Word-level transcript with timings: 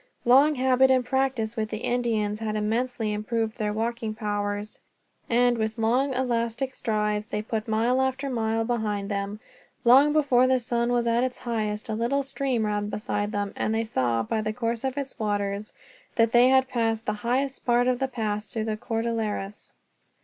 Long 0.25 0.55
habit 0.55 0.89
and 0.89 1.05
practice 1.05 1.55
with 1.55 1.69
the 1.69 1.77
Indians 1.85 2.39
had 2.39 2.55
immensely 2.55 3.13
improved 3.13 3.59
their 3.59 3.71
walking 3.71 4.15
powers 4.15 4.79
and, 5.29 5.59
with 5.59 5.77
long 5.77 6.11
elastic 6.15 6.73
strides, 6.73 7.27
they 7.27 7.43
put 7.43 7.67
mile 7.67 8.01
after 8.01 8.27
mile 8.27 8.65
behind 8.65 9.09
them. 9.11 9.39
Long 9.85 10.11
before 10.11 10.47
the 10.47 10.59
sun 10.59 10.91
was 10.91 11.05
at 11.05 11.23
its 11.23 11.37
highest 11.37 11.87
a 11.87 11.93
little 11.93 12.23
stream 12.23 12.65
ran 12.65 12.89
beside 12.89 13.31
them, 13.31 13.53
and 13.55 13.75
they 13.75 13.83
saw, 13.83 14.23
by 14.23 14.41
the 14.41 14.53
course 14.53 14.83
of 14.83 14.97
its 14.97 15.19
waters, 15.19 15.71
that 16.15 16.31
they 16.31 16.49
had 16.49 16.67
passed 16.67 17.05
the 17.05 17.13
highest 17.21 17.63
part 17.63 17.85
of 17.87 17.99
the 17.99 18.07
pass 18.07 18.51
through 18.51 18.65
the 18.65 18.77
Cordilleras. 18.77 19.71